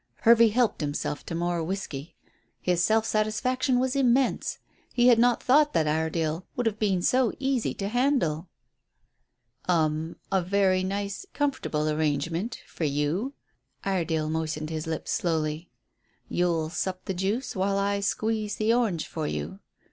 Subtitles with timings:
[0.21, 2.15] Hervey helped himself to more whisky.
[2.59, 4.57] His self satisfaction was immense.
[4.93, 8.47] He had not thought that Iredale would have been so easy to handle.
[9.65, 10.15] "Um.
[10.31, 13.35] A very nice, comfortable arrangement for you."
[13.83, 15.69] Iredale moistened his lips slowly.
[16.27, 19.59] "You'll sup the juice while I squeeze the orange for you.